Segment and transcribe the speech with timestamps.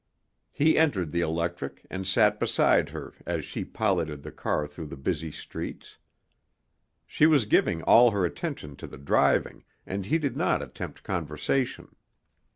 [0.51, 4.97] He entered the electric and sat beside her as she piloted the car through the
[4.97, 5.99] busy streets.
[7.05, 11.89] She was giving all her attention to the driving, and he did not attempt conversation.